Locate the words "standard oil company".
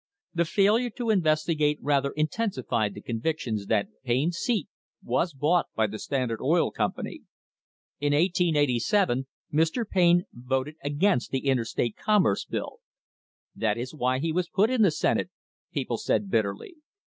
5.99-7.21